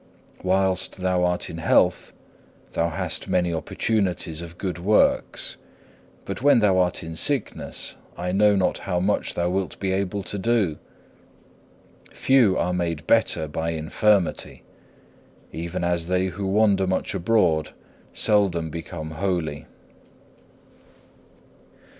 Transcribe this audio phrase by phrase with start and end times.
[0.41, 2.11] Whilst thou art in health
[2.71, 5.57] thou hast many opportunities of good works;
[6.25, 10.23] but when thou art in sickness I know not how much thou wilt be able
[10.23, 10.79] to do.
[12.13, 14.63] Few are made better by infirmity:
[15.51, 17.69] even as they who wander much abroad
[18.11, 19.67] seldom become holy.